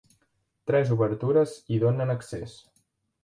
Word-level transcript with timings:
Tres 0.69 0.93
obertures 0.95 1.53
hi 1.75 1.79
donen 1.83 2.13
accés. 2.15 2.57